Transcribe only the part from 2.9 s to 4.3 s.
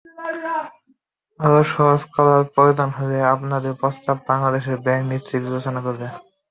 হলে আপনাদের প্রস্তাব